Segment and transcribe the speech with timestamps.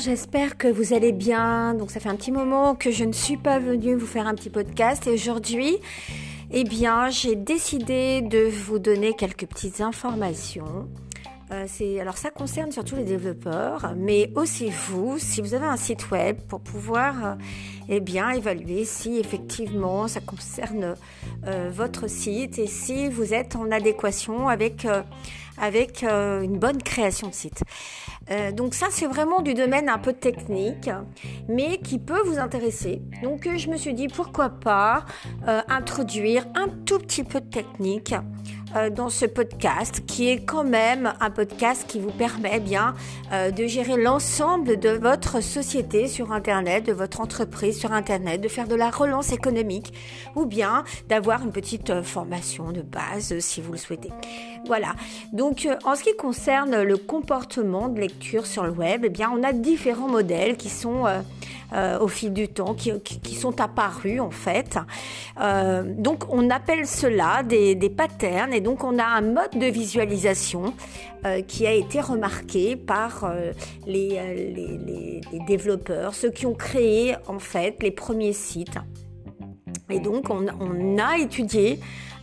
[0.00, 1.74] j'espère que vous allez bien.
[1.74, 4.34] Donc ça fait un petit moment que je ne suis pas venue vous faire un
[4.34, 5.76] petit podcast et aujourd'hui,
[6.50, 10.88] eh bien, j'ai décidé de vous donner quelques petites informations.
[11.52, 11.66] Euh,
[12.00, 16.38] alors ça concerne surtout les développeurs, mais aussi vous, si vous avez un site web,
[16.48, 17.34] pour pouvoir euh,
[17.88, 20.94] eh bien évaluer si effectivement ça concerne
[21.46, 24.86] euh, votre site et si vous êtes en adéquation avec
[25.60, 27.62] avec une bonne création de site.
[28.30, 30.90] Euh, donc ça, c'est vraiment du domaine un peu technique,
[31.48, 33.02] mais qui peut vous intéresser.
[33.22, 35.04] Donc euh, je me suis dit, pourquoi pas
[35.48, 38.14] euh, introduire un tout petit peu de technique
[38.76, 42.94] euh, dans ce podcast, qui est quand même un podcast qui vous permet bien
[43.32, 48.46] euh, de gérer l'ensemble de votre société sur Internet, de votre entreprise sur Internet, de
[48.46, 49.92] faire de la relance économique
[50.36, 54.12] ou bien d'avoir une petite euh, formation de base si vous le souhaitez.
[54.66, 54.94] Voilà.
[55.32, 55.49] Donc,
[55.84, 60.08] en ce qui concerne le comportement de lecture sur le web, eh on a différents
[60.08, 61.04] modèles qui sont
[61.72, 64.78] euh, au fil du temps, qui, sont apparus en fait.
[65.40, 70.74] Euh, donc on appelle cela des, patterns et donc on a un mode de visualisation
[71.24, 73.52] euh, qui a été remarqué par euh,
[73.86, 74.34] euh,
[74.66, 78.78] les, développeurs, ceux qui ont créé en fait les premiers sites.
[79.90, 81.80] Et donc on, a étudié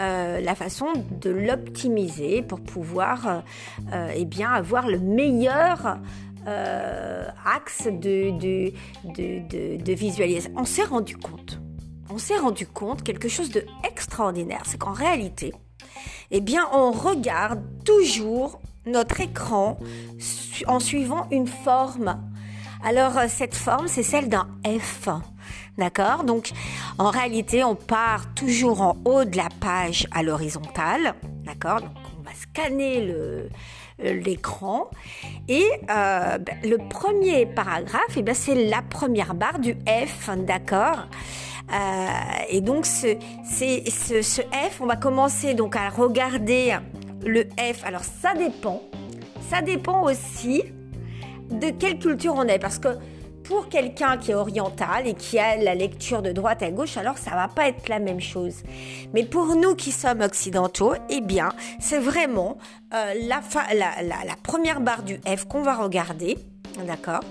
[0.00, 0.86] euh, la façon
[1.20, 3.42] de l'optimiser pour pouvoir
[3.92, 5.98] euh, eh bien avoir le meilleur
[6.46, 10.52] euh, axe de, de, de, visualisation.
[10.56, 11.60] On s'est rendu compte,
[12.08, 15.52] on s'est rendu compte quelque chose de extraordinaire, c'est qu'en réalité,
[16.30, 19.78] eh bien, on regarde toujours notre écran
[20.66, 22.18] en suivant une forme.
[22.82, 25.08] Alors, euh, cette forme, c'est celle d'un F.
[25.78, 26.50] D'accord Donc,
[26.98, 31.14] en réalité, on part toujours en haut de la page à l'horizontale.
[31.44, 33.48] D'accord Donc, on va scanner euh,
[34.24, 34.90] l'écran.
[35.48, 40.30] Et euh, ben, le premier paragraphe, et eh ben, c'est la première barre du F,
[40.38, 41.06] d'accord
[41.72, 42.06] euh,
[42.48, 46.76] Et donc ce, ce, ce F, on va commencer donc à regarder
[47.24, 47.84] le F.
[47.84, 48.82] Alors ça dépend,
[49.50, 50.64] ça dépend aussi
[51.50, 52.88] de quelle culture on est, parce que
[53.50, 57.18] pour quelqu'un qui est oriental et qui a la lecture de droite à gauche, alors
[57.18, 58.62] ça va pas être la même chose.
[59.12, 61.48] Mais pour nous qui sommes occidentaux, eh bien,
[61.80, 62.58] c'est vraiment
[62.94, 63.40] euh, la,
[64.44, 66.38] première barre du F qu'on va regarder.
[66.86, 67.24] D'accord?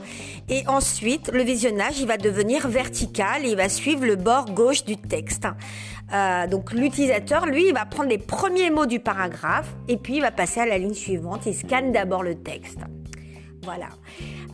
[0.50, 4.84] Et ensuite, le visionnage, il va devenir vertical et il va suivre le bord gauche
[4.84, 5.47] du texte.
[6.13, 10.22] Euh, donc l'utilisateur, lui, il va prendre les premiers mots du paragraphe et puis il
[10.22, 11.46] va passer à la ligne suivante.
[11.46, 12.80] Il scanne d'abord le texte.
[13.63, 13.88] Voilà.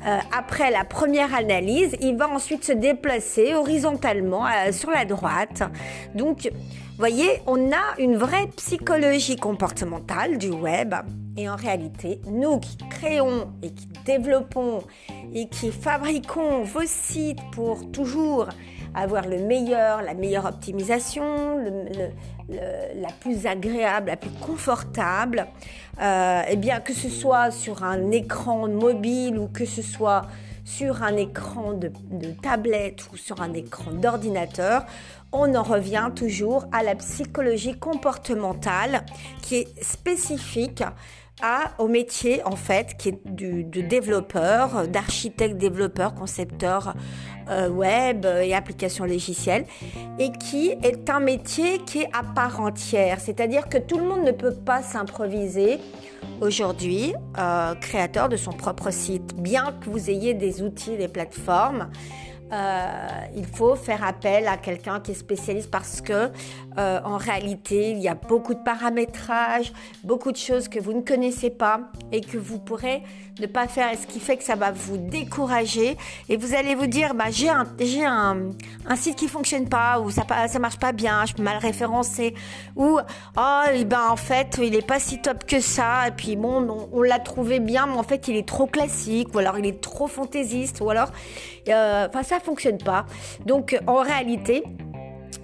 [0.05, 5.63] Euh, après la première analyse, il va ensuite se déplacer horizontalement euh, sur la droite.
[6.13, 6.49] Donc,
[6.97, 10.93] voyez, on a une vraie psychologie comportementale du web.
[11.37, 14.83] Et en réalité, nous qui créons et qui développons
[15.33, 18.47] et qui fabriquons vos sites pour toujours
[18.93, 22.09] avoir le meilleur, la meilleure optimisation, le,
[22.49, 25.47] la plus agréable, la plus confortable,
[26.01, 30.23] euh, eh bien que ce soit sur un écran mobile ou que ce soit
[30.63, 31.91] sur un écran de
[32.41, 34.85] tablette ou sur un écran d'ordinateur,
[35.31, 39.05] on en revient toujours à la psychologie comportementale
[39.41, 40.83] qui est spécifique
[41.41, 46.93] à, au métier en fait qui est du, de développeur, d'architecte, développeur, concepteur
[47.49, 49.65] euh, web et applications logicielles
[50.17, 53.19] et qui est un métier qui est à part entière.
[53.19, 55.79] C'est-à-dire que tout le monde ne peut pas s'improviser
[56.41, 61.89] aujourd'hui euh, créateur de son propre site, bien que vous ayez des outils, des plateformes
[62.51, 66.29] euh, il faut faire appel à quelqu'un qui est spécialiste parce que
[66.77, 69.73] euh, en réalité il y a beaucoup de paramétrage,
[70.03, 71.79] beaucoup de choses que vous ne connaissez pas
[72.11, 73.01] et que vous pourrez
[73.39, 75.97] ne pas faire et ce qui fait que ça va vous décourager.
[76.29, 78.51] Et vous allez vous dire bah j'ai un j'ai un,
[78.85, 82.35] un site qui fonctionne pas ou ça ça marche pas bien, je peux mal référencer.
[82.75, 82.99] Ou
[83.37, 86.07] oh et ben en fait il est pas si top que ça.
[86.09, 89.33] Et puis bon on, on l'a trouvé bien mais en fait il est trop classique
[89.33, 91.09] ou alors il est trop fantaisiste ou alors
[91.67, 93.05] euh, enfin ça fonctionne pas.
[93.45, 94.63] Donc en réalité,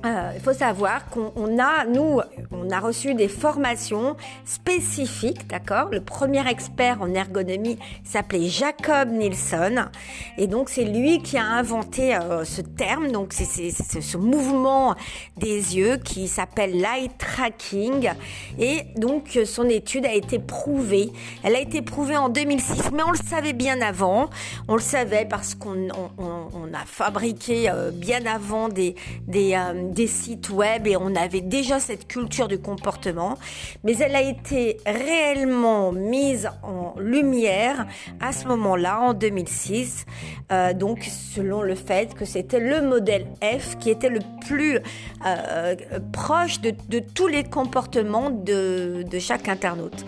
[0.06, 2.22] euh, il faut savoir qu'on a, nous,
[2.52, 4.16] on a reçu des formations
[4.46, 5.90] spécifiques, d'accord?
[5.92, 9.90] Le premier expert en ergonomie s'appelait Jacob Nielsen,
[10.38, 14.96] et donc c'est lui qui a inventé euh, ce terme, donc c'est ce mouvement
[15.38, 18.10] des yeux qui s'appelle light tracking,
[18.58, 21.12] et donc son étude a été prouvée.
[21.44, 24.30] Elle a été prouvée en 2006, mais on le savait bien avant.
[24.68, 28.96] On le savait parce qu'on on, on a fabriqué euh, bien avant des
[29.28, 29.56] des
[29.92, 33.38] des sites web et on avait déjà cette culture du comportement,
[33.84, 37.88] mais elle a été réellement mise en lumière
[38.20, 40.06] à ce moment-là, en 2006,
[40.52, 44.80] euh, donc selon le fait que c'était le modèle F qui était le plus
[45.26, 45.76] euh,
[46.14, 50.06] proche de, tous les comportements de, de chaque internaute.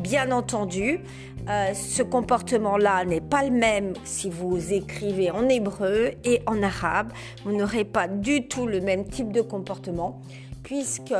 [0.00, 1.00] Bien entendu,
[1.48, 7.12] euh, ce comportement-là n'est pas le même si vous écrivez en hébreu et en arabe.
[7.44, 10.20] Vous n'aurez pas du tout le même type de comportement
[10.66, 11.14] puisque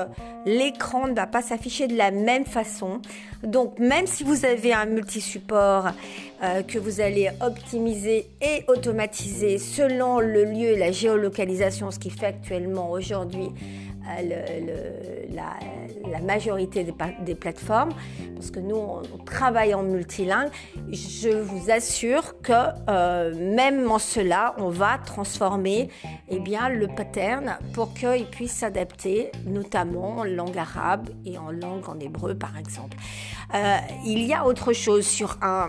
[0.45, 3.01] l'écran ne va pas s'afficher de la même façon.
[3.45, 5.91] Donc même si vous avez un multi-support
[6.43, 12.11] euh, que vous allez optimiser et automatiser selon le lieu et la géolocalisation, ce qui
[12.11, 13.51] fait actuellement aujourd'hui
[14.09, 17.91] euh, la, majorité des, plateformes,
[18.35, 20.49] parce que nous, on, travaille en multilingue,
[20.91, 22.53] je vous assure que
[22.89, 25.89] euh, même en cela, on va transformer
[26.29, 31.89] eh bien, le pattern pour qu'il puisse s'adapter, notamment en langue arabe et en langue
[31.89, 32.97] en hébreu, par exemple.
[33.55, 35.69] Euh, il y a autre chose sur un,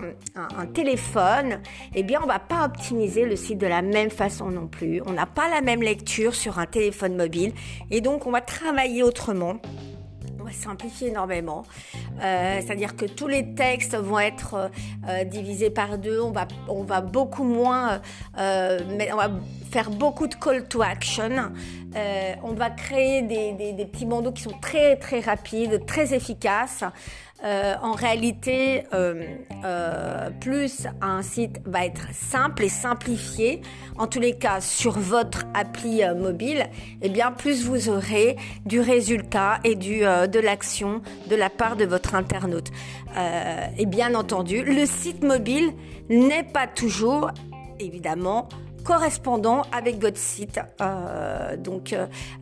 [0.74, 1.60] téléphone,
[1.94, 5.00] eh bien, on va pas optimiser le site de la même façon non plus.
[5.06, 7.52] On n'a pas la même lecture sur un téléphone mobile,
[7.90, 9.56] et donc on va travailler autrement.
[10.38, 11.64] On va simplifier énormément.
[12.22, 14.70] Euh, c'est-à-dire que tous les textes vont être
[15.08, 16.20] euh, divisés par deux.
[16.20, 16.46] On va,
[19.70, 21.52] faire beaucoup de call to action.
[22.42, 26.84] on va créer des, des petits bandeaux qui sont très rapides, très efficaces.
[27.44, 29.22] Euh, en réalité, euh,
[29.64, 33.60] euh, plus un site va être simple et simplifié,
[33.96, 36.66] en tous les cas sur votre appli mobile,
[37.00, 38.36] et eh bien plus vous aurez
[38.66, 42.70] du résultat et du, de l'action de la part de votre internaute.
[43.78, 45.72] et bien entendu, le site mobile
[46.08, 47.30] n'est pas toujours,
[47.78, 48.48] évidemment,
[48.88, 51.94] correspondant avec votre site euh, donc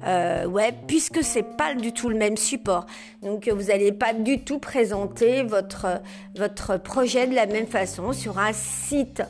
[0.06, 2.86] euh, web puisque c'est pas du tout le même support.
[3.20, 6.00] Donc vous n'allez pas du tout présenter votre
[6.36, 9.24] votre projet de la même façon sur un site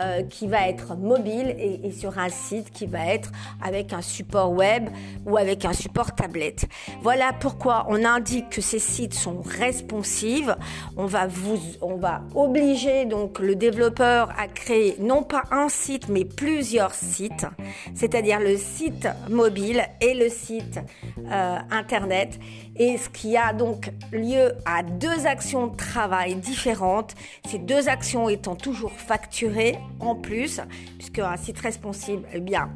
[0.00, 4.52] euh, qui va être mobile et, sur un site qui va être avec un support
[4.52, 4.88] web
[5.26, 6.66] ou avec un support tablette.
[7.02, 10.56] Voilà pourquoi on indique que ces sites sont responsives.
[10.96, 16.08] On va vous, on va obliger donc le développeur à créer non pas un site
[16.08, 17.46] mais plusieurs sites,
[17.94, 20.78] c'est-à-dire le site mobile et le site
[21.18, 22.38] euh, internet.
[22.78, 27.14] Et ce qui a donc lieu à deux actions de travail différentes,
[27.48, 30.60] ces deux actions étant toujours facturées en plus,
[30.96, 32.70] puisque un site responsive, eh bien,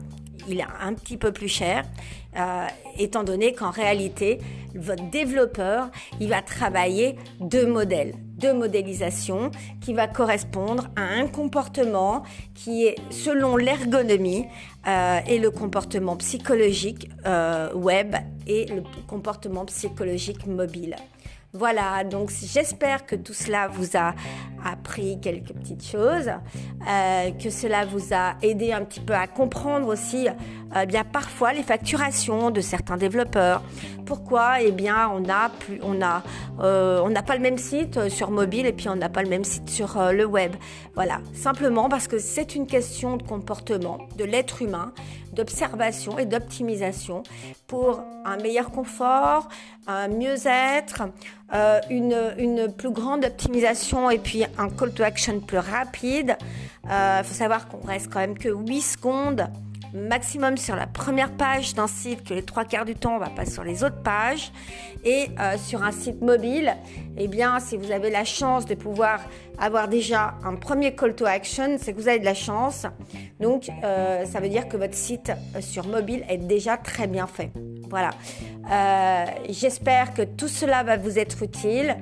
[0.49, 1.85] il est un petit peu plus cher,
[2.37, 2.67] euh,
[2.99, 4.39] étant donné qu'en réalité,
[4.75, 9.51] votre développeur, il va travailler deux modèles, deux modélisations
[9.81, 12.25] qui va correspondre à un comportement
[12.55, 14.47] qui est selon l'ergonomie
[14.87, 18.17] euh, et le comportement psychologique euh, web
[18.47, 20.97] et le comportement psychologique mobile.
[21.55, 24.15] Voilà, donc j'espère que tout cela vous a
[24.65, 26.31] appris quelques petites choses,
[26.89, 30.29] euh, que cela vous a aidé un petit peu à comprendre aussi
[30.77, 33.63] euh, bien parfois les facturations de certains développeurs.
[34.07, 34.61] Pourquoi?
[34.61, 36.23] Eh bien, on a plus, on a,
[36.61, 39.29] euh, on n'a pas le même site sur mobile et puis on n'a pas le
[39.29, 40.53] même site sur le web.
[40.95, 44.93] Voilà, simplement parce que c'est une question de comportement de l'être humain,
[45.33, 47.23] d'observation et d'optimisation
[47.67, 49.49] pour un meilleur confort,
[49.87, 51.05] un mieux-être,
[51.91, 56.37] une, une plus grande optimisation et puis un call to action plus rapide.
[56.85, 59.49] Il faut savoir qu'on reste quand même que 8 secondes
[59.95, 63.29] maximum sur la première page d'un site, que les trois quarts du temps on va
[63.29, 64.53] pas sur les autres pages.
[65.05, 66.75] Et euh, sur un site mobile,
[67.17, 69.21] eh bien, si vous avez la chance de pouvoir
[69.59, 72.87] avoir déjà un premier call to action, c'est que vous avez de la chance.
[73.41, 77.27] Donc, euh, ça veut dire que votre site euh, sur mobile est déjà très bien
[77.27, 77.51] fait.
[77.93, 78.11] Voilà.
[79.51, 81.97] J'espère que tout cela va vous être utile.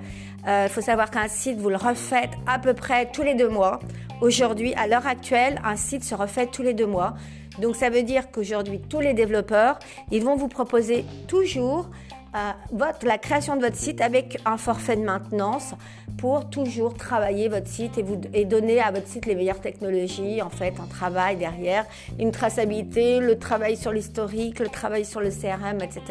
[0.47, 3.81] Il faut savoir qu'un site, vous le refaites à peu près tous les deux mois.
[4.21, 7.15] Aujourd'hui, à l'heure actuelle, un site se refait tous les deux mois.
[7.59, 9.81] Donc ça veut dire qu'aujourd'hui, tous les développeurs,
[10.13, 11.91] ils vont vous proposer toujours
[12.35, 15.75] euh, votre, la création de votre site avec un forfait de maintenance
[16.17, 20.41] pour toujours travailler votre site et, vous, et donner à votre site les meilleures technologies,
[20.43, 21.87] en fait, un travail derrière,
[22.19, 26.03] une traçabilité, le travail sur l'historique, le travail sur le CRM, etc.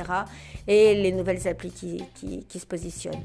[0.67, 3.23] et les nouvelles applis qui, qui, se positionnent.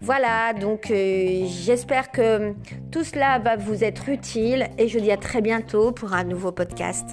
[0.00, 2.54] Voilà, donc euh, j'espère que
[2.90, 6.24] tout cela va vous être utile et je vous dis à très bientôt pour un
[6.24, 7.06] nouveau podcast.